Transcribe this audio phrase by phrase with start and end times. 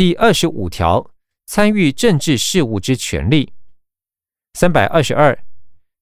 [0.00, 1.10] 第二十五条，
[1.44, 3.52] 参与政治事务之权利。
[4.54, 5.38] 三百二十二，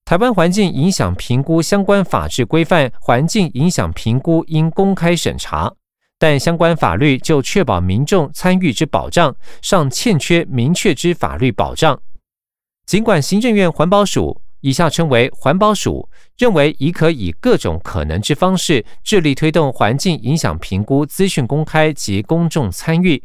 [0.04, 5.74] 台湾环境影响评估相关法制规范，环境影响评估应公开审查，
[6.16, 12.00] 但相关法律就确保民众参与之保障，尚欠缺明确之法律保障。
[12.86, 16.08] 尽管行政院环保署（以下称为环保署）
[16.38, 23.20] 认为已可以各种可能之方式，致力推动环境影响评估资讯公开及公众参与。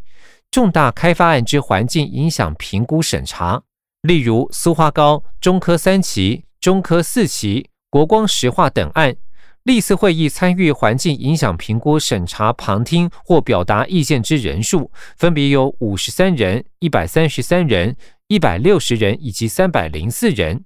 [0.54, 3.64] 重大开发案之环境影响评估审查，
[4.04, 9.16] 例如苏花高、中科三期、中科四期、国光石化等案，
[9.64, 20.66] 历次会议参与环境影响评估审查旁听或表达意见之人数，分别有五十三人、一百三十三人、一百六十人以及三百零四人。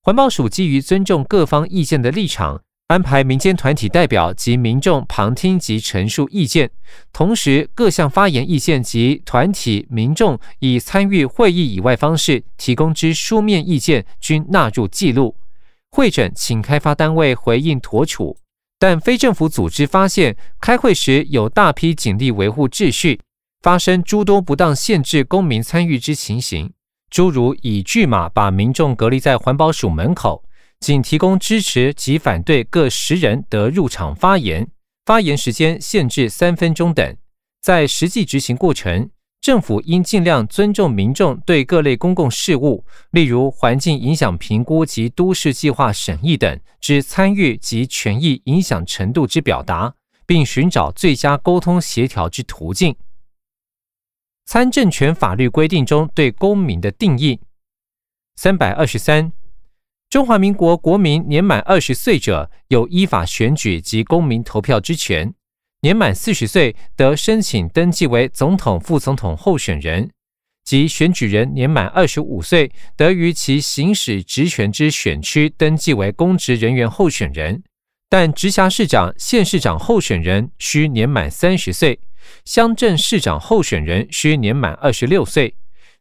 [0.00, 2.62] 环保署基于尊重各方意见的立场。
[2.88, 6.70] 安排民间团体代表及民众旁听及陈述意见，
[7.12, 15.36] 同时各项发言意见及团体民众以参与会议以外方式提供之书面意见均纳入记录。
[15.90, 18.38] 会诊请开发单位回应妥处，
[18.78, 23.20] 但非政府组织发现开会时有大批警力维护秩序，
[23.60, 26.72] 发生诸多不当限制公民参与之情形，
[27.10, 30.42] 诸如以巨马把民众隔离在环保署门口。
[30.80, 34.70] 仅提供支持及反对各十人得入场发言，
[35.04, 37.16] 发言时间限制三分钟等。
[37.60, 49.94] 在实际执行过程，政府应尽量尊重民众对各类公共事务，例如环境影响评估及都市计划审议等之参与及权益影响程度之表达，
[50.26, 52.94] 并寻找最佳沟通协调之途径。
[54.46, 57.40] 参政权法律规定中对公民的定义，
[58.36, 59.32] 三百二十三。
[60.10, 65.34] 中华民国国民年满二十岁者，有依法选举及公民投票之权；
[65.82, 70.08] 年满四十岁，得申请登记为总统、副总统候选人；
[70.64, 77.62] 及选举人年满二十五岁，得于其行使职权之选区登记为公职人员候选人。
[78.08, 82.00] 但直辖市长、县市长候选人需年满三十岁，
[82.46, 85.54] 乡镇市长候选人需年满二十六岁。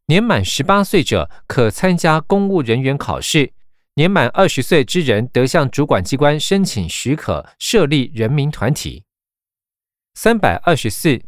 [0.05, 3.51] 年满十八岁者，可参加公务人员考试。
[3.97, 9.03] 年满二十岁之人得向主管机关申请许可设立人民团体。
[10.13, 11.19] 三百二十四，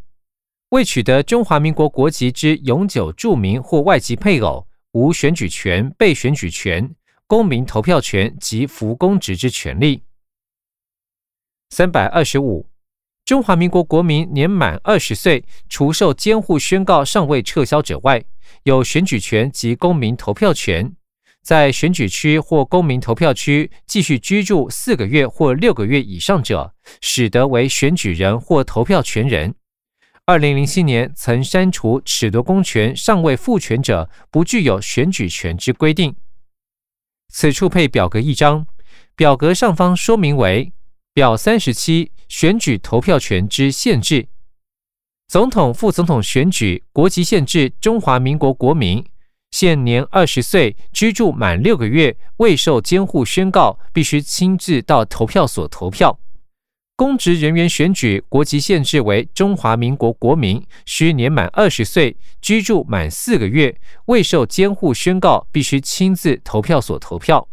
[0.68, 6.94] 未取得中华民国国籍之永久住民或外籍配偶，无选举权、被选举权、
[7.26, 10.04] 公民投票权及服公职之权利。
[11.70, 12.70] 三百二十五，
[13.24, 18.24] 中华民国国民年满二十岁，除受监护宣告尚未撤销者外，
[18.62, 20.94] 有选举权及公民投票权。
[21.42, 29.54] 在选举区或公民投票区继续居住四个月或六个月以上者，使得为选举人或投票权人。
[30.26, 36.14] 二零零七年曾删除褫夺公权尚未复权者不具有选举权之规定。
[37.32, 38.66] 此处配表格一张，
[39.16, 40.72] 表格上方说明为
[41.12, 44.28] 表三十七选举投票权之限制。
[45.26, 49.04] 总统、副总统选举国籍限制中华民国国民。
[49.50, 56.18] 现年二十岁，居住满六个月，未受监护宣告，必须亲自到投票所投票。
[56.96, 67.48] 公职人员选举国籍限制为中华民国国民，需年满二十岁，居住满四个月，未受监护宣告，必须亲自投票所投票。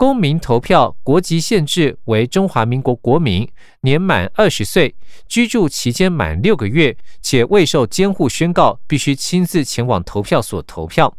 [0.00, 3.46] 公民投票国籍限制为中华民国国民，
[3.82, 4.94] 年满二十岁，
[5.28, 11.14] 居住期间满六个月，且未受监护宣告，必须亲自前往投票所投票。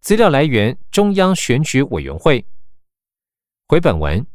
[0.00, 2.46] 资料来源：中央选举委员会。
[3.68, 4.26] 回本文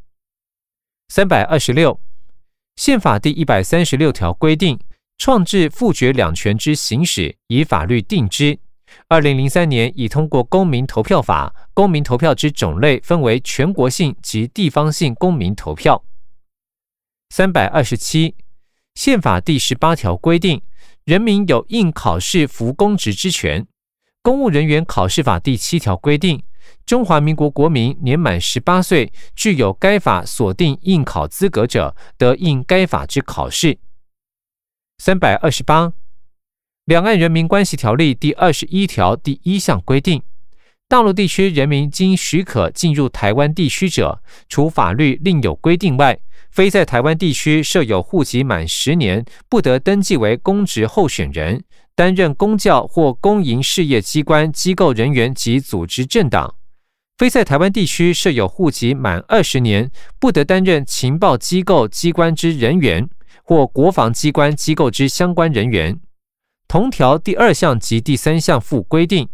[1.08, 2.00] 三百二十六，
[2.76, 4.80] 宪法第一百三十六条规定，
[5.18, 8.60] 创制复决两权之行使，以法律定之。
[9.08, 16.04] 二零零三年已通过公民投票法，公民投票之种类分为全国性及地方性公民投票。
[17.30, 18.36] 三百二十七，
[18.96, 20.62] 宪法第十八条规定，
[21.06, 23.66] 人民有应考试服公职之权。
[24.22, 26.44] 公务人员考试法第七条规定，
[26.86, 33.80] 中华民国国民年满十八岁，具有该法锁定应考资格者，得应该法之考试。
[34.98, 35.88] 三百二十八。
[36.90, 40.24] 《两岸人民关系条例》第二十一条第一项规定，
[40.88, 46.20] 大陆地区人民经许可进入台湾地区者，除法律另有规定外，
[46.50, 51.64] 非在台湾地区设有户籍满十年，不得登记为公职候选人，
[51.94, 56.56] 担任公教或公营事业机关机构人员及组织政党；
[57.20, 63.08] 非在台湾地区设有户籍满二十年，不得担任情报机构机关之人员
[63.44, 66.00] 或国防机关机构之相关人员。
[66.70, 69.28] 同条第二项及第三项附规定。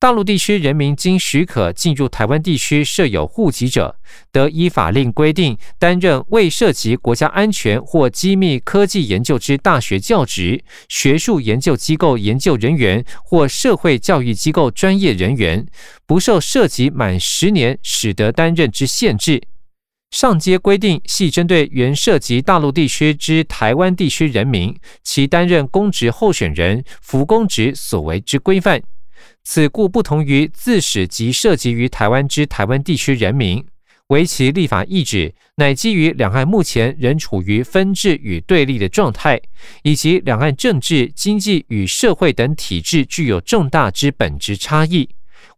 [0.00, 3.94] 大陆地区人民经许可进入台湾地区设有户籍者，
[4.32, 15.64] 得依法令规定担任未涉及国家安全或机密科技研究之大学教职、学术研究机构研究人员或社会教育机构专业人员，
[16.04, 19.40] 不受涉及满十年使得担任之限制。
[20.12, 28.82] 上阶规定系针对原涉及大陆地区之台湾地区人民，其担任公职候选人、服公职所为之规范。
[29.42, 33.64] 此故不同于自始即涉及于台湾之台湾地区人民，
[34.08, 39.40] 为其立法意志，乃基于两岸目前仍处于分治与对立的状态，
[39.82, 45.08] 以及两岸政治、经济与社会等体制具有重大之本质差异。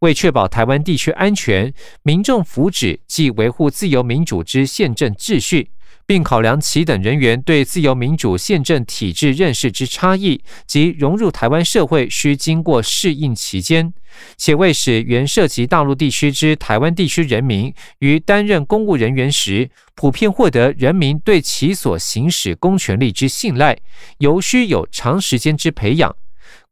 [0.00, 1.72] 为确保台湾地区安全、
[2.02, 5.70] 民众福祉及维护自由民主之宪政秩序。
[6.06, 13.92] 并考量其等人员对自由民主宪政体制认识之差异及融入台湾社会需经过适应期间，
[14.36, 23.78] 且为使原涉及大陆地区之台湾地区人民于担任公务人员时，普遍获得人民对其所行使公权力之信赖，
[24.19, 26.14] 尤需有长时间之培养，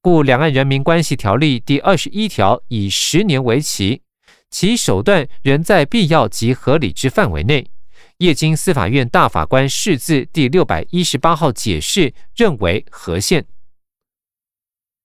[0.05, 4.03] 故《两岸人民关系条例》第二十一条以十年为期，
[4.51, 7.71] 其手段仍在必要及合理之范围内。
[8.17, 13.47] 业经司法院大法官释字第六百一十八号解释认为合宪。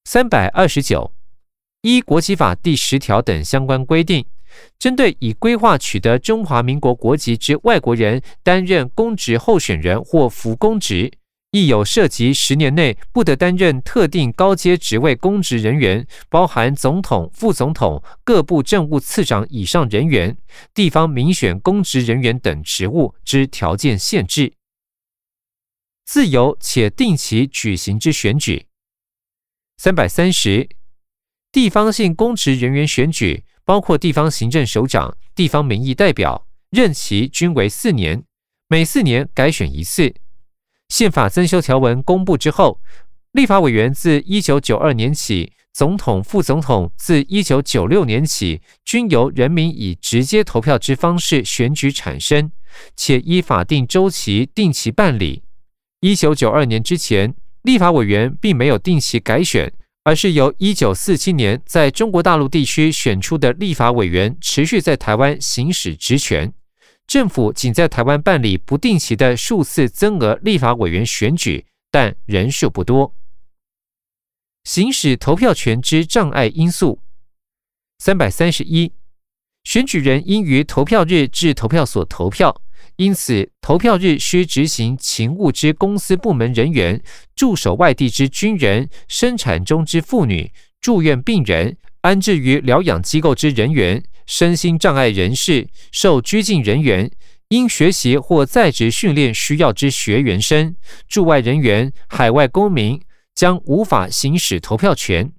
[0.06, 1.14] 三百二十九，
[1.84, 4.26] 依国籍法第十条等相关规定，
[4.80, 11.12] 针对已规划取得中华民国国籍之外国人担任公职候选人或服公职。
[11.52, 20.38] 亦有涉及十年内不得担任特定高阶职位公职人员，包含总统、副总统、各部政务次长以上人员、
[20.74, 24.54] 地方民选公职人员等职务之条件限制。
[26.06, 28.68] 自由且定期举行之选举。
[29.78, 30.68] 三百三十，
[31.52, 38.24] 地方性公职人员选举，包括地方行政首长、地方民意代表，任期均为四年，
[38.68, 40.14] 每四年改选一次。
[40.90, 42.80] 宪法增修条文公布之后，
[43.34, 52.52] 立法委员自一九九二年起，总统、副总统自一九九六年起，均由人民以直接投票之方式选举产生，
[52.96, 55.44] 且依法定周期定期办理。
[56.00, 59.72] 一九九二年之前，立法委员并没有定期改选，
[60.04, 66.54] 而是由一九四七年在中国大陆地区选出的立法委员持续在台湾行使职权。
[67.08, 73.16] 政府仅在台湾办理不定期的数次增额立法委员选举，但人数不多。
[74.66, 77.00] 行使投票权之障碍因素
[78.00, 78.92] 三百三十一，
[79.64, 82.62] 选举人应于投票日至投票所投票，
[82.98, 87.02] 因此投票日需执行勤务之公司部门人员、
[87.34, 90.52] 驻守外地之军人、生产中之妇女、
[90.82, 94.04] 住院病人、安置于疗养机构之人员。
[94.28, 97.10] 身心障碍人士、受拘禁人员、
[97.48, 100.76] 因学习或在职训练需要之学员生、
[101.08, 103.02] 驻外人员、海外公民
[103.34, 105.32] 将无法行使投票权。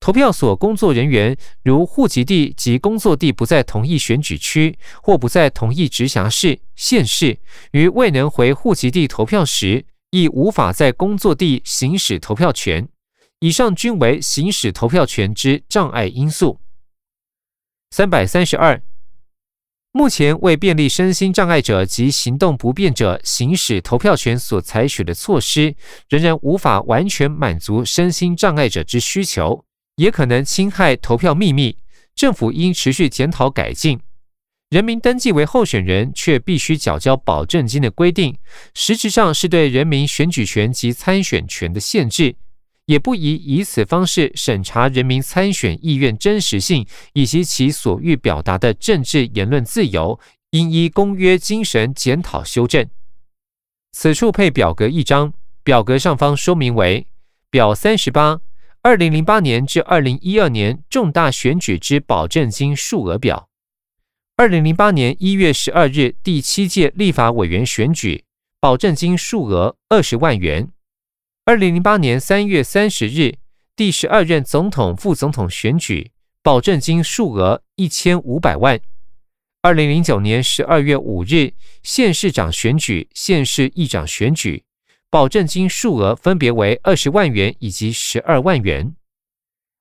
[0.00, 7.38] 投票所工作人员如户籍地及工作地不在同一选举区或不在同一直辖市、县市，
[7.72, 12.86] 于未能回户籍地投票时，亦无法在工作地行使投票权。
[13.40, 16.58] 以上均为行使投票权之障碍因素。
[17.96, 18.82] 三百三十二，
[19.92, 25.76] 目前为便利身心障碍者及行动不便者行使投票权所采取的措施，
[26.08, 31.78] 仍然无法完全满足身心障碍者之需求，也可能侵害投票秘密。
[32.16, 34.00] 政府应持续检讨改进。
[34.70, 38.36] 人民登记为候选人却必须缴交保证金的规定，
[38.74, 42.34] 实质上是对人民选举权及参选权的限制。
[42.86, 52.86] 也不宜以此方式审查人民参选意愿真实性以及其所欲表达的政治言论自由，应依公约精神检讨修正。
[53.92, 57.06] 此处配表格一张，表格上方说明为
[57.48, 58.40] 表三十八，
[58.82, 63.48] 二零零八年至二零一二年重大选举之保证金数额表。
[64.36, 68.24] 二零零八年一月十二日第七届立法委员选举
[68.60, 70.68] 保证金数额二十万元。
[71.46, 73.34] 二零零八年三月三十日，
[73.76, 76.10] 第十二任总统、副总统选举
[76.42, 78.80] 保证金数额一千五百万。
[79.60, 84.64] 二零零九年十二月五日，县市长选举、县市议长选举
[85.10, 88.94] 保证金数额分别为二十万元以及十二万元。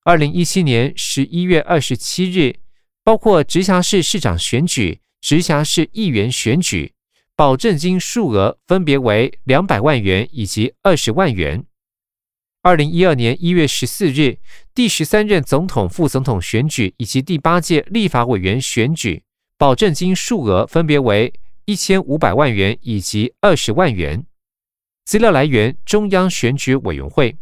[0.04, 2.58] 二零一七年十一月二十七日，
[3.06, 6.92] 包括直辖市市长选举、直辖市议员选举。
[7.36, 11.66] 保证金数额分别为两百万元以及二十万元。
[12.62, 14.38] 二零一二年一月十四日，
[14.74, 19.24] 第十三任总统、副总统选举以及第八届立法委员选举，
[19.58, 21.34] 保证金数额分别为
[21.66, 24.26] 一千五百万元以及二十万元。
[25.06, 27.36] 资料来源：中央选举委员会。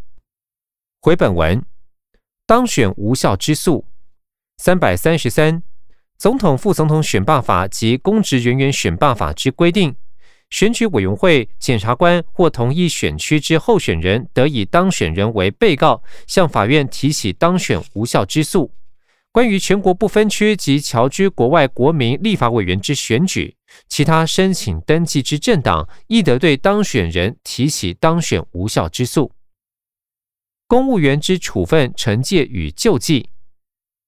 [1.02, 1.64] 回本文，
[2.48, 3.86] 当选无效之诉
[4.58, 5.62] 三百三十三，
[6.22, 9.96] 总统、副总统选罢法及公职人员选罢法之规定。
[10.52, 18.72] 选举委员会、检察官或同一选区之候选人，得以当选人为被告，向法院提起当选无效之诉。
[19.32, 23.56] 关于全国不分区及侨居国外国民立法委员之选举，
[23.90, 29.32] 其他申请登记之政党，亦得对当选人提起当选无效之诉。
[30.68, 33.32] 公务员之处分、惩戒与救济，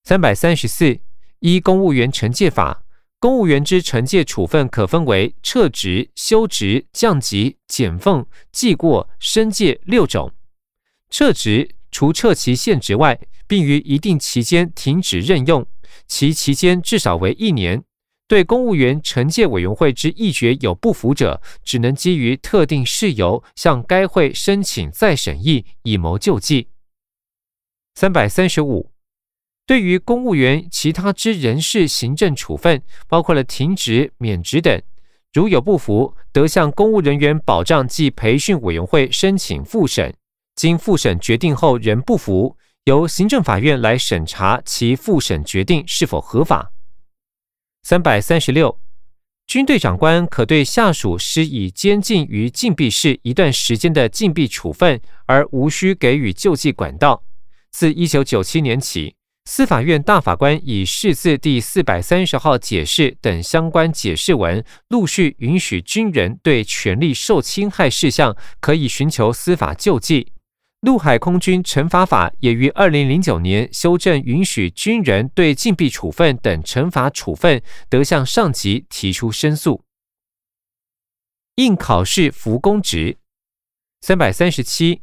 [0.03, 0.99] 三百三十四
[1.43, 2.85] 依公务员惩戒法。
[3.19, 10.31] 公务员之惩戒处分可分为撤职、休职、降级、减俸、记过、申诫六种。
[11.09, 15.65] 撤职除撤其现职外，并于一定期间停止任用，
[16.07, 17.83] 其期间至少为一年。
[18.25, 26.69] 对公务员惩戒委员会之议决有不服者，只能基于特定事由向该会申请再审议，以谋救济。
[27.95, 28.92] 三百三十五。
[29.65, 34.81] 对于公务员其他之人事行政处分，包括了停职、免职等，
[35.31, 40.13] 如有不服，得向公务人员保障及培训委员会申请复审。
[40.55, 46.73] 经复审决定后仍不服，由行政法院来审查其复审决定是否合法。
[47.83, 48.79] 三百三十六，
[49.47, 57.23] 军队长官可对下属施以监禁于禁闭室一段时间的禁闭处分，而无需给予救济管道。
[57.71, 59.15] 自一九九七年起。
[59.45, 70.31] 司法院大法官以释字第四百三十号解释等相关解释文，陆续允许军人对权利受侵害事项可以寻求司法救济。
[70.79, 79.83] 陆海空军惩罚法也于二零零九年修正，允许军人对禁闭处分等惩罚处分得向上级提出申诉。
[81.55, 83.17] 应考试服公职，
[84.01, 85.01] 三百三十七。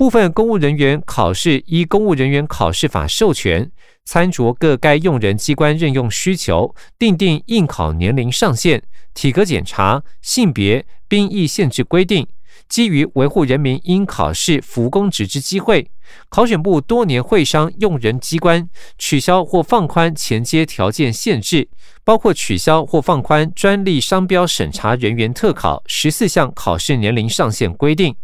[0.00, 3.70] 部分公务人员考试依公务人员考试法授权，
[4.06, 12.26] 参酌各该用人机关任用需求，订定应考年龄上限、体格检查、性别、兵役限制规定。
[12.66, 15.90] 基于维护人民因考试服公职之机会，
[16.30, 21.68] 考选部多年会商用人机关取消或放宽前阶条件限制，
[22.02, 28.16] 包括取消或放宽专利商标审查人员特考十四项考试年龄上限规定。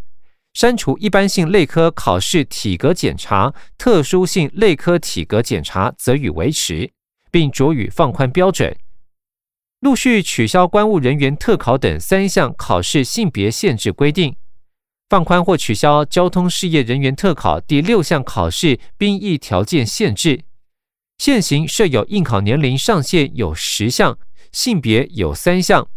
[0.57, 6.89] 删除一般性类科考试体格检查，特殊性类科体格检查则予维持，
[7.29, 8.75] 并着予放宽标准。
[9.81, 14.35] 陆续取消官务人员特考等三项考试性别限制规定，
[15.07, 20.43] 放宽或取消交通事业人员特考第六项考试兵役条件限制。
[21.19, 24.17] 现行设有应考年龄上限有十项，
[24.51, 25.87] 性别有三项，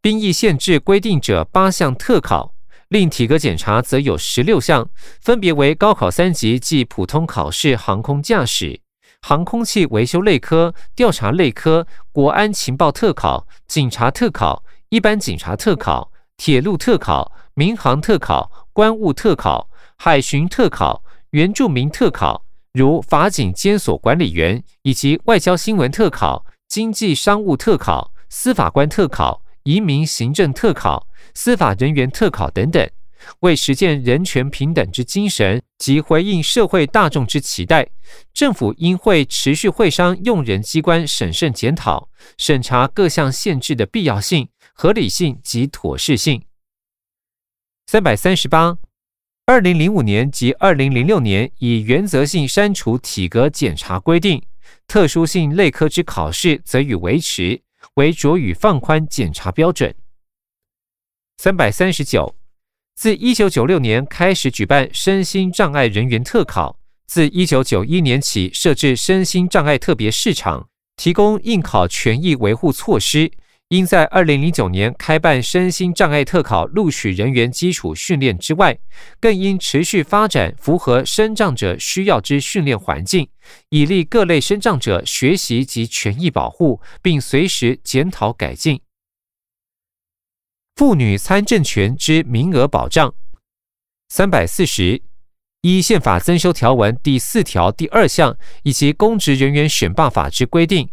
[0.00, 2.55] 兵役限制规定者八项特考。
[2.88, 4.88] 另体格检查则有十六项，
[5.20, 8.80] 分别为高考三级即普通考试航空驾驶、
[9.22, 31.08] 航空器维修类科、调查类科、国安情报特考、警察特考、一般警察特考、铁路特考、民航特考、关务特考、海巡特考、原住民特考，如法警监所管理员以及外交新闻特考、经济商务特考、司法官特考、移民行政特考。
[31.36, 32.90] 司法人员特考等等，
[33.40, 37.86] 为实践人权平等之精神及回应社会大众之期待，
[38.32, 46.42] 政府应会持续会商用人机关审慎检讨、审查各项限制的必要性、合理性及妥适性。
[47.86, 48.78] 三百三十八，
[49.44, 54.42] 二零零五年及二零零六年以原则性删除体格检查规定，
[54.88, 57.60] 特殊性类科之考试则予维持，
[57.96, 59.94] 为着予放宽检查标准。
[61.38, 62.34] 三百三十九，
[62.94, 70.66] 自一九九六年开始举办身心障碍人员特考，自一九九一年起设置身心障碍特别市场，
[70.96, 73.30] 提供应考权益维护措施。
[73.68, 78.78] 应在二零零九年开办身心障碍特考录取人员基础训练之外，
[79.20, 83.28] 更应持续发展符合身障者需要之训练环境，
[83.68, 88.80] 以利各类身障者学习及权益保护，并随时检讨改进。
[90.76, 93.14] 妇女参政权之名额保障，
[94.10, 95.00] 三百四十
[95.62, 100.90] 依宪法增修条文第四条第二项以及公职人员选拔法之规定，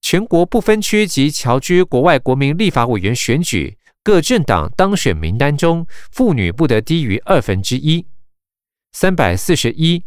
[0.00, 8.06] 全国不分区及侨居国外国民立法委员选举各政党当选名单中，妇女不得低于二分之一。
[8.92, 10.02] 三百四十一，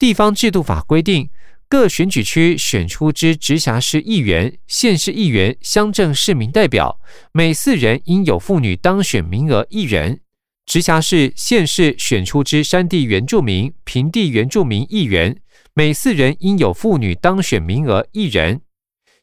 [0.00, 1.30] 地方制度法规定，
[1.68, 7.00] 各选举区选出之直辖市议员、县市议员、乡镇市民代表，
[7.32, 10.18] 每四人应有妇女当选名额一人；
[10.66, 15.40] 直辖市、县市选出之山地原住民、平地原住民议员，
[15.72, 18.60] 每四人应有妇女当选名额一人；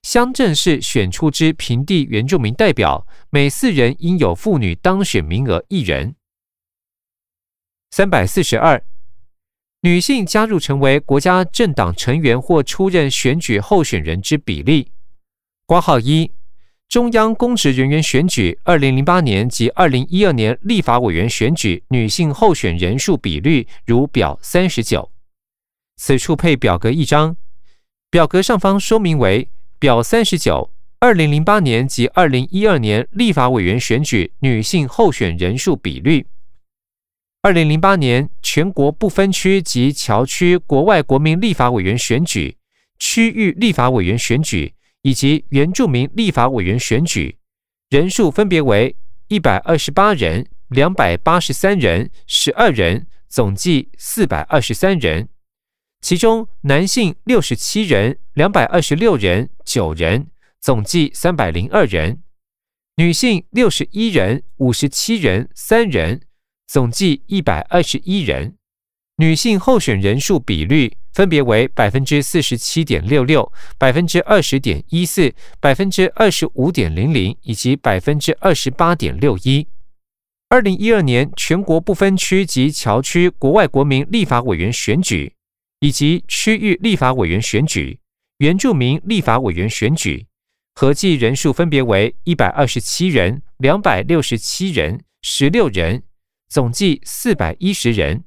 [0.01, 6.15] 乡镇市选出之平地原住民代表，每四人应有妇女当选名额一人。
[7.91, 8.83] 三百四十二。
[9.83, 14.91] 女性加入成为国家政党成员或出任选举候选人之比例。
[15.65, 16.29] 挂号一，
[16.87, 25.09] 中央公职人员选举二零零八年及二零一二年立法委员选举女性候选人数比率如表三十九。
[25.97, 27.35] 此处配表格一张，
[28.11, 30.69] 表格上方说明为表三十九，
[30.99, 36.27] 二零零八年及二零一二年立法委员选举女性候选人数比率。
[37.43, 42.55] 二零零八年全国不分区及侨区国外国民立法委员选举、
[42.99, 47.39] 区域立法委员选举以及原住民立法委员选举，
[47.89, 48.95] 人数分别为
[49.27, 55.27] 一百二十八人、两百八十三人、十二人，总计四百二十三人。
[55.99, 60.27] 其中男性六十七人、两百二十六人、九人，
[60.59, 62.17] 总计三百零二人；
[62.97, 66.21] 女性六十一人、五十七人、三人。
[66.71, 68.55] 总计一百二十一人，
[69.17, 79.67] 女性候选人数比率分别为百分之四十七点六六、百分之二十点一四、百分之二十五点零零以及百分之二十八点六一。
[80.47, 85.33] 二零一二年全国不分区及侨区国外国民立法委员选举，
[85.81, 87.99] 以及区域立法委员选举、
[88.37, 90.25] 原住民立法委员选举，
[90.75, 96.03] 合计人数分别为一百二十七人、两百六十七人、十六人。
[96.51, 98.25] 总计四百一十人，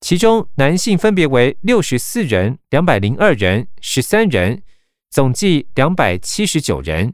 [0.00, 4.62] 其中男性分别为六十四人、两百零二人、十三人，
[5.10, 7.10] 总计两百七十九人；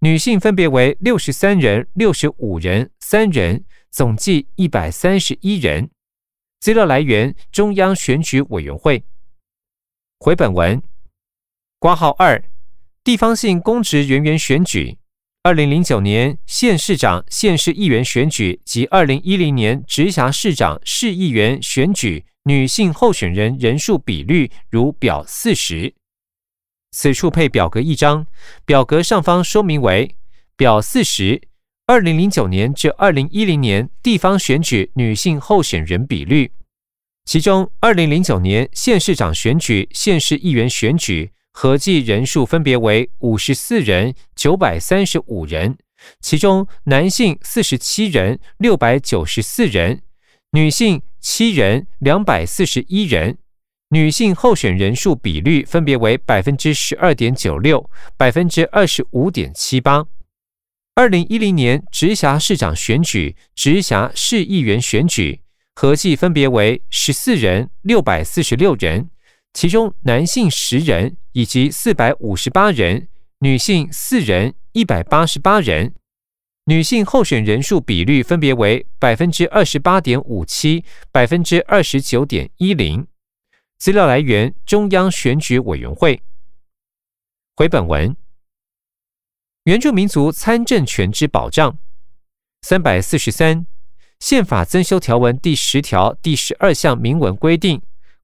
[0.00, 5.88] 女性分别为六十三人、六十五人、三人，总计一百三十一人。
[6.60, 9.02] 资料来源：中央选举委员会。
[10.18, 10.82] 回本文，
[11.78, 12.44] 挂号二，
[13.02, 14.98] 地方性公职人员选举。
[15.44, 25.92] 二零零九年县市长、县市议员选举及二零一零年直辖市长、市议员选举女性候选人人数比率如表四十。
[26.92, 28.24] 此处配表格一张，
[28.64, 30.14] 表格上方说明为
[30.56, 31.42] 表四十：
[31.86, 36.52] 二零零九年至二零一零年地方选举女性候选人比率，
[37.24, 41.32] 其中二零零九年县市长选举、县市议员选举。
[41.52, 45.76] 合计人数分别为五十四人、九百三十五人，
[46.20, 50.02] 其中男性四十七人、六百九十四人，
[50.52, 53.38] 女性七人、两百四十一人。
[53.90, 60.06] 女性候选人数比率分别为百分之十二点九六、百分之二十五点七八。
[60.94, 65.42] 二零一零年直辖市长选举、直辖市议员选举，
[65.74, 69.10] 合计分别为十四人、六百四十六人。
[69.52, 73.08] 其中男性十人以及四百五十八人，
[73.40, 75.94] 女性四人一百八十八人，
[76.64, 83.06] 女性候选人数比率分别为百分之二十八点五七、百分之二十九点一零。
[83.78, 86.22] 资料来源：中央选举委员会。
[87.54, 88.16] 回本文，
[89.64, 91.78] 原住民族参政权之保障。
[92.62, 93.66] 三百四十三，
[94.18, 97.82] 宪法增修条文第十条第十二项明文规定。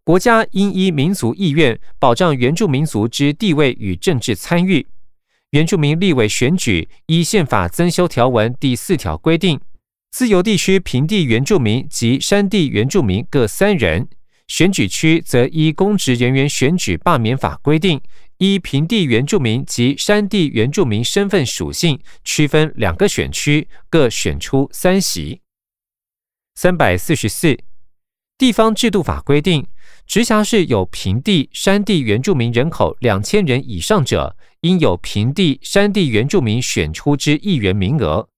[0.08, 4.86] 国家应依民族意愿，保障原住民族之地位与政治参与。
[5.50, 9.60] 原住民立委选举依宪法增修条文第四条规定，
[10.10, 14.08] 自由地区平地原住民及山地原住民各三人。
[14.46, 18.00] 选举区则依公职人员选举罢免法规定，
[18.38, 25.42] 依平地原住民及山地原住民身份属性区分两个选区，各选出三席。
[26.54, 27.58] 三百四十四，
[28.38, 29.66] 地方制度法规定。
[30.06, 38.28] 直辖市有平地、山地原住民人口两千人以上者，应有平地、山地原住民选出之议员名额；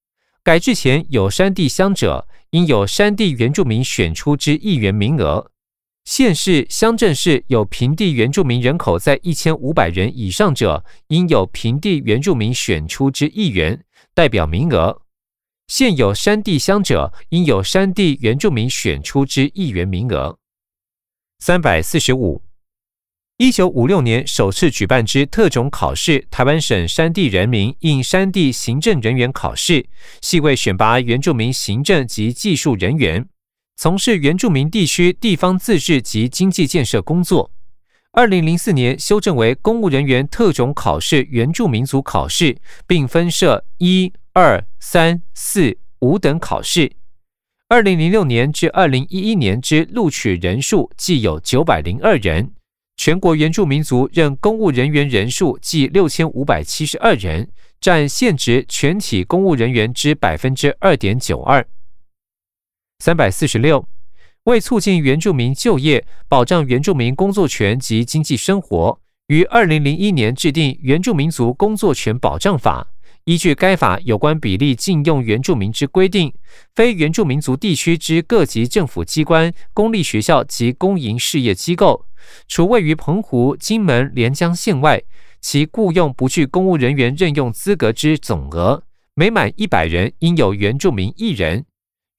[0.43, 5.53] 改制前有山地乡者，应有山地原住民选出之议员名额。
[6.05, 15.03] 县市、乡镇市有平地原住民人口在一千五百人以上者，应有平地原住民选出之议员代表名额。
[15.71, 20.37] 现有山地乡者，应有山地原住民选出之议员名额。
[21.39, 22.43] 三百四十五，
[23.37, 29.89] 一九五六年首次举办之特种考试——台湾省山地人民应山地行政人员考试，
[30.21, 33.29] 系为选拔原住民行政及技术人员。
[33.77, 37.53] 从事原住民地区地方自治及经济建设工作。
[38.13, 46.91] 二零零四年修正为公务人员特种考试原住民族考试，并分设一、二、三、四、五等考试。
[47.69, 52.53] 二零零六年至二零一一年之录取人数计有九百零二人，
[52.97, 57.49] 全国原住民族任公务人员人数计六千五百七十二人，
[57.81, 61.65] 占现职全体公务人员之百分之二点九二。
[62.99, 63.87] 三百四十六。
[64.51, 72.89] 为促进原住民就业、保障原住民工作权及经济生活，于二零零一年制定《原住民族工作权保障法》。
[73.27, 76.33] 依据该法有关比例禁用原住民之规定，
[76.75, 82.07] 非原住民族地区之各级政府机关、公立学校及公营事业机构，
[82.49, 85.01] 除位于澎湖、金门、连江县外，
[85.41, 88.83] 其雇用不具公务人员任用资格之总额，
[89.15, 91.67] 每满一百人应有原住民一人。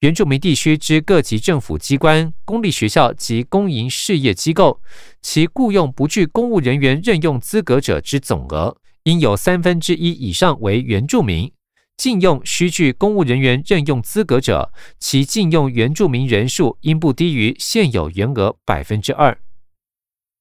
[0.02, 4.80] 原住民地区之各级政府机关、公立学校及公营事业机构，
[5.20, 11.52] 其雇用不具公务人员任用资格者之总额，应有三分之一以上为原住民；
[11.96, 19.38] 禁用需具公务人员任用资格者，其禁用原住民人数应不低于现有员额百分之二。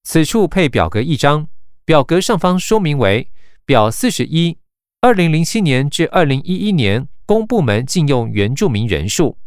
[0.03, 1.47] 此处配表格一张，
[1.85, 3.27] 表格上方说明为
[3.63, 4.57] 表四十一：
[5.01, 9.37] 二零零七年至二零一一年公部门禁用原住民人数。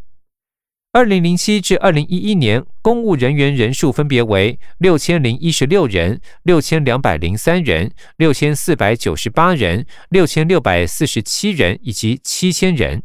[0.94, 13.02] 二零零七至二零一一年，公务人员人数分别为六千零一十六人、六千两百零三人、六千四百九十八人、六千六百四十七人以及七千人。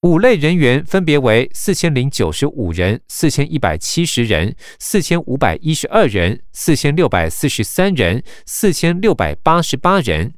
[0.00, 10.32] 五类人员分别为四千零九十五人、四千一百七十人、四千五百一十二人、四千六百四十三人、四千六百八十八人。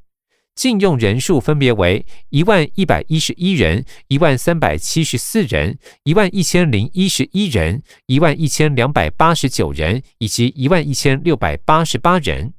[0.55, 12.53] 禁用人数分别为一万一百一十一人、一万三百七十四人、一万一千零一十一人、一万一千两百八十九人以及一万一千六百八十八人。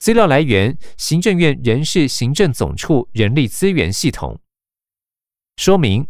[0.00, 4.38] 资料来源：行政院人事行政总处人力资源系统。
[5.56, 6.06] 说明：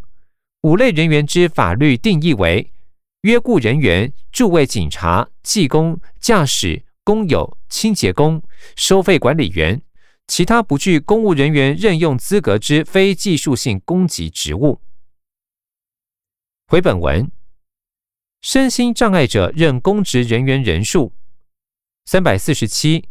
[0.62, 2.73] 五类人员之法律定义为
[3.21, 8.43] 约雇人员、驻卫警察、技工、驾驶、工友、清洁工、
[8.75, 9.81] 收费管理员。
[10.27, 14.81] 其他不具公务人员任用资格之非技术性公级职务。
[16.67, 17.31] 回本文，
[18.41, 21.13] 身心障碍者任公职人员人数
[22.07, 23.05] 三百四十七，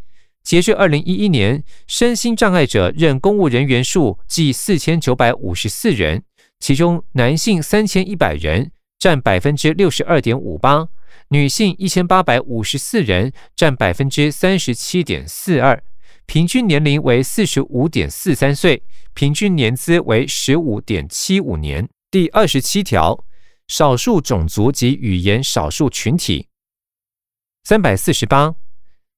[0.43, 6.23] 截至二零一一年，身心障碍者任公务人员数计四千九百五十四人，
[6.59, 10.87] 其中男性三千一百人，占百分之六十二点五八；
[11.29, 15.81] 女性一千八百五十四人，占百分之三十七点四二。
[16.25, 18.83] 平均年龄为四十五点四三岁，
[19.13, 21.87] 平均年资为十五点七五年。
[22.09, 23.23] 第二十七条，
[23.67, 26.47] 少数种族及语言少数群体。
[27.63, 28.55] 三百四十八，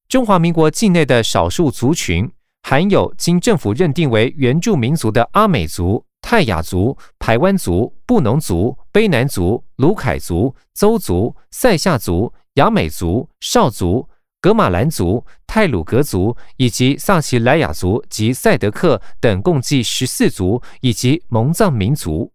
[0.09, 2.29] 中华民国境内的少数族群，
[2.63, 14.09] 含有经政府认定为原住民族的阿美族、泰雅族、排湾族、布农族、卑南族、卢凯族、邹族、塞夏族、雅美族、少族。
[14.45, 22.31] 格马兰族、泰鲁格族以及萨奇莱雅族及赛德克等共计十四族，以及蒙藏民族。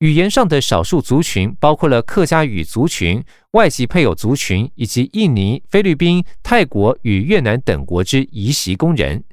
[0.00, 9.24] 语言上的少数族群包括了客家语族群、外籍配偶族群以及印尼、菲律宾、泰国与越南等国之移徙工人。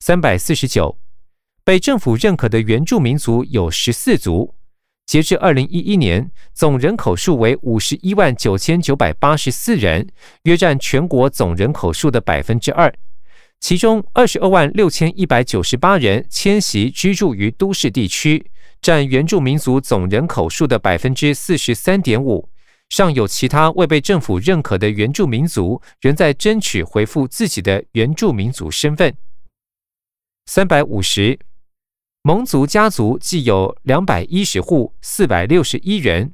[0.00, 0.98] 三百四十九，
[1.64, 4.54] 被政府认可的原住民族有十四族。
[5.06, 10.08] 截至二零一一年，总人口数为五十一万九千九百八十四人，
[10.44, 12.92] 约占全国总人口数的百分之二。
[13.60, 18.46] 其中，二十二万六千一百九十八人迁徙居住于都市地区，
[18.80, 22.48] 占原住民族总人口数的百分之四十三点五。
[22.88, 29.14] 尚有其他未被政府认可的原住民族，仍在争取回复自己的原住民族身份。
[30.46, 31.38] 三百五十。
[32.24, 36.30] 蒙族家族计有两百一十户，四百六十一人；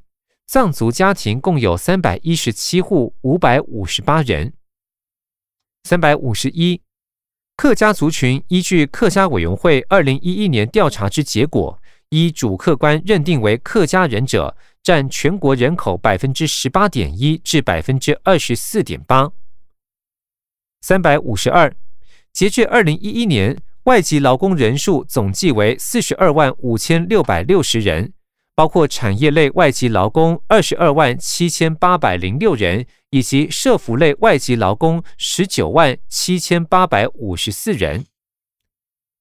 [0.46, 4.52] 藏族家庭共有三百一十七户，五百五十八人。
[5.84, 6.82] 三百五十一，
[7.56, 19.32] 客家族群依据客家委员会二零一一年调查之结果，依主客观认定为客家人者，占全国人口百分之十八点一至百分之二十四点八。
[20.82, 21.74] 三百五十二，
[22.34, 23.56] 截至二零一一年。
[23.88, 28.12] 外籍劳工人数总计为四十二万五千六百六十人，
[28.54, 38.04] 包括产业类外籍劳工二十二万七千八百零六人，以及社服类外籍劳工十九万七千八百五十四人。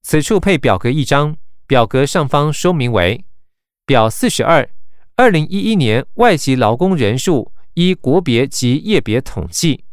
[0.03, 3.23] 此处配表格一张，表格上方说明为
[3.85, 4.69] 表四十二：
[5.15, 9.85] 二零一一年外籍劳工人数依国别及业别统计，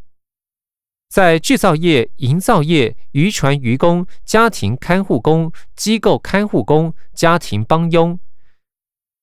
[1.14, 8.18] 在制造业、营造业、渔船渔工、家庭看护工、机构看护工、家庭帮佣，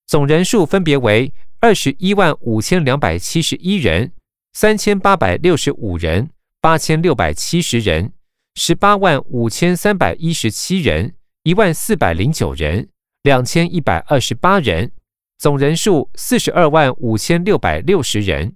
[0.08, 4.14] 总人数分别为二十一万五千两百七十一人、
[4.54, 6.30] 三千八百六十五人、
[6.62, 8.14] 八千六百七十人。
[8.56, 12.88] 十八万五千三百一十七人，一万四百零九人，
[13.24, 14.94] 两千一百二十八人，
[15.38, 18.56] 总人数四十二万五千六百六十人，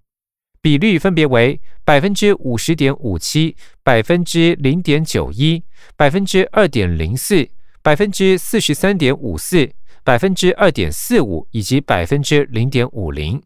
[0.65, 5.63] 比率分别为百分之五十点五七、百分之零点九一、
[5.95, 7.47] 百分之二点零四、
[7.83, 9.69] 百分之四十三点五四、
[10.03, 13.39] 百分之二点四五以及百分之零点五零。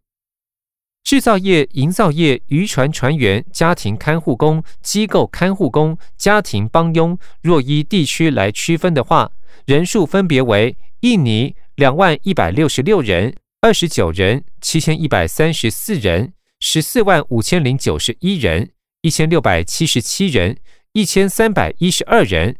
[1.04, 9.30] 制造业、营造业、渔船船员、家庭看护工、机构看护工、家庭帮佣，若依地区来区分的话，
[9.66, 20.58] 人数分别为：印尼两万一百六十六人，二十九人，七千一百三十四人；十四万五千零九十一人，一千六百七十七人，
[20.92, 22.58] 一千三百一十二人，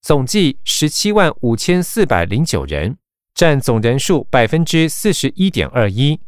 [0.00, 2.96] 总计十七万五千四百零九人，
[3.34, 6.20] 占总人数百分之四十一点二一。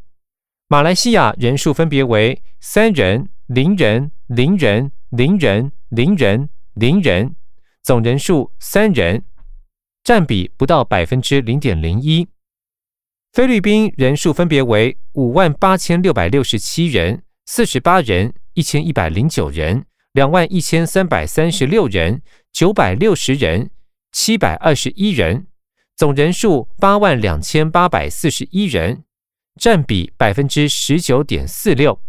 [0.66, 7.37] 马来西亚人数分别为三人、零人、零人、零人、零人、零人，
[7.82, 9.22] 总人数三人，
[10.02, 12.26] 占比不到百分之零点零一。
[13.33, 22.21] 菲律宾人数分别为五万八千六百六十七人、四十八人、一千一百零九人、两万一千三百三十六人、
[22.53, 23.71] 九百六十人、
[24.12, 25.47] 七百二十一人，
[25.97, 29.05] 总人数八万两千八百四十一人。
[29.59, 32.01] 占比百分之十九点四六。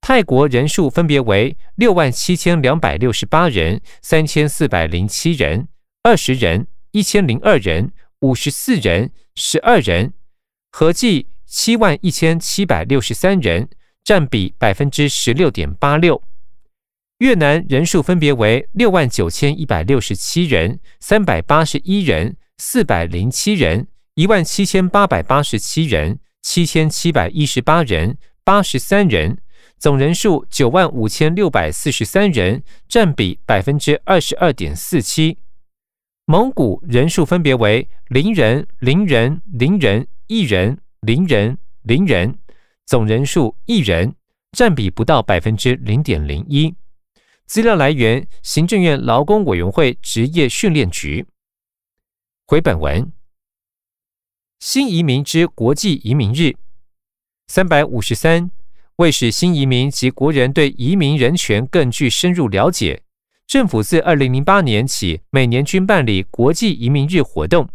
[0.00, 5.68] 泰国人数分别为六万七千两百六十八人、三千四百零七人、
[6.02, 10.12] 二十人、一千零二人、五十四人、十二人，
[10.72, 13.68] 合计七万一千七百六十三人，
[14.02, 16.22] 占比百分之十六点八六。
[17.18, 23.88] 越南人数分别为六万九千一百六十七人、三百八十一人、四百零七人。
[24.14, 29.36] 一万七千八百八十七人，七千七百一十八人，八十三人，
[29.78, 35.36] 总人数九万五千六百四十三人，占比百分之二十二点四七。
[36.28, 42.36] 蒙古人数分别为零人、零人、零人、一人、零人、零人，
[42.84, 44.16] 总人数一人，
[44.50, 46.74] 占比不到百分之零点零一。
[47.46, 51.24] 资料来源：行政院劳工委员会职业训练局。
[52.44, 53.12] 回本文。
[54.58, 56.56] 新移民之国际移民日
[57.46, 58.50] 三百五十三，
[58.96, 63.04] 为使新移民及国人对移民人权更具深入了解，
[63.46, 67.68] 政府自二零零八年起每年均办理国际移民日活动，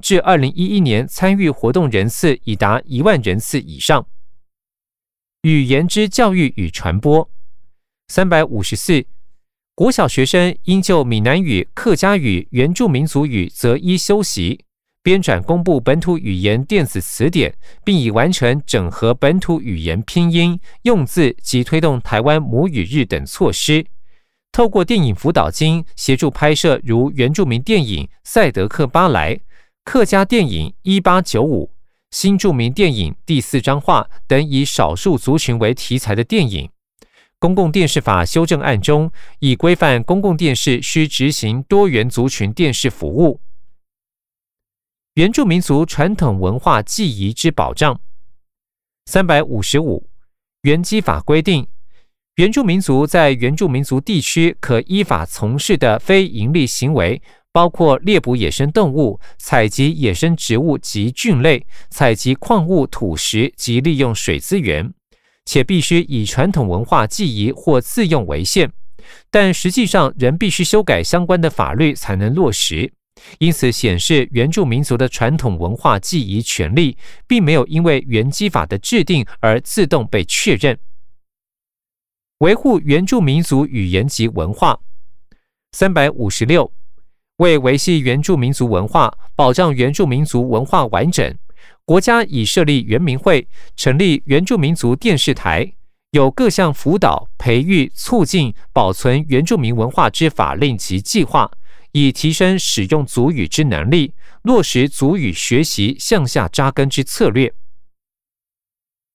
[0.00, 4.06] 至二零一一年参与活动人次已达一万人次以上。
[5.42, 7.30] 语言之教育与传播
[8.08, 9.04] 三百五十四，
[9.74, 14.64] 国小学生应就闽南语、客家语、原住民族语择一修习。
[15.02, 23.86] 编纂公布本土语言电子词典，并已完成整合本土语言拼音、用字及推动台湾母语日等措施。
[24.52, 29.34] 透过电影辅导金协助拍摄如原住民电影《赛德克巴莱》、
[29.84, 31.66] 客家电影《一八九五》、
[32.10, 36.70] 新著名电影《第四张画》等以少数族群为题材的电影。
[37.38, 43.40] 公共电视法修正案中，已规范公共电视需执行多元族群电视服务。
[45.14, 48.00] 原住民族传统文化记忆之保障。
[49.06, 50.10] 三百五十五，
[50.62, 51.68] 原基法规定，
[52.38, 57.20] 原住民族在原住民族地区可依法从事的非营利行为，
[57.50, 64.88] 包括猎捕野生动物、采集野生植物及菌类、采集矿物土石及利用水资源，
[65.46, 68.70] 且必须以传统文化记忆或自用为限，
[69.32, 72.92] 但实际上仍必须修改相关的法律才能落实。
[73.40, 76.96] 因此，显示原住民族的传统文化记忆权利，
[77.26, 80.78] 并没有因为原基法的制定而自动被确认。
[82.38, 84.78] 维护原住民族语言及文化，
[85.72, 86.72] 三百五十六，
[87.38, 91.36] 为维系原住民族文化，保障原住民族文化完整，
[91.84, 95.72] 国家已设立原民会，成立原住民族电视台，
[96.12, 101.50] 有各项辅导、培育、促进、保存原住民文化之法令及计划。
[101.92, 107.52] 以提升使用族语之能力，落实族语学习向下扎根之策略。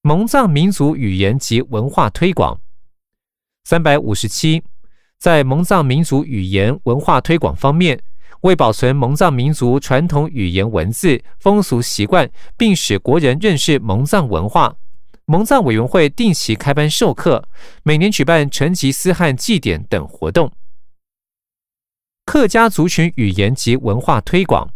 [0.02, 2.60] 蒙藏民族语言及文化推广
[3.63, 4.62] 三百五十七，
[5.17, 7.97] 在蒙藏民族语言文化推广方面，
[8.41, 14.76] 为保存蒙藏民族传统语言文字、风俗习惯，并使国人认识蒙藏文化，
[15.26, 17.47] 蒙藏委员会定期开班授课，
[17.84, 20.52] 每年举办成吉思汗祭典等活动。
[22.26, 24.69] 客家族群语言及文化推广。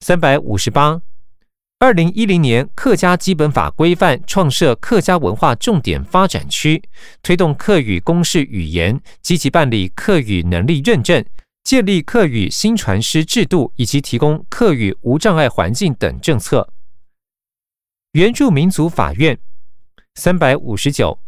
[0.00, 1.00] 三百五十八，
[1.78, 6.82] 二零一零年客家基本法规范创设客家文化重点发展区，
[7.22, 11.22] 推动客语公示语言，积极办理客语能力认证，
[11.64, 16.66] 建立客语新传师制度，以及提供客语无障碍环境等政策。
[18.12, 19.38] 原住民族法院
[20.14, 21.18] 三百五十九。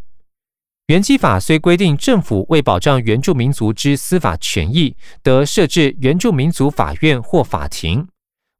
[0.86, 8.08] 原基法虽规定政府为保障原住民族之司法权益，得设置原住民族法院或法庭。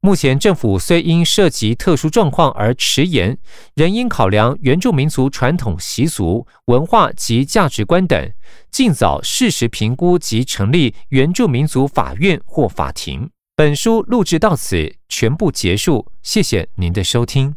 [0.01, 3.37] 目前政府虽因涉及特殊状况而迟延，
[3.75, 8.31] 仍应考量原住民族传统习俗、文化及价值观等，
[8.71, 13.29] 尽早适时评估及成立原住民族法院或法庭。
[13.57, 17.53] 本书录制到此全部结束，谢谢您的收听。